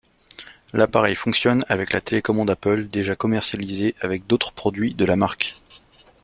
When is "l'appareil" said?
0.73-1.13